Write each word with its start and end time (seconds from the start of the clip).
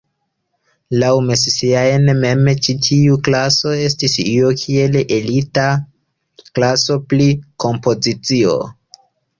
Laŭ 1.01 1.09
Messiaen 1.25 2.07
mem 2.23 2.49
ĉi 2.69 2.75
tiu 2.87 3.19
klaso 3.29 3.75
estis 3.89 4.17
io 4.25 4.51
kiel 4.63 5.01
elita 5.21 5.71
klaso 6.59 7.01
pri 7.13 7.31
kompozicio. 7.67 8.61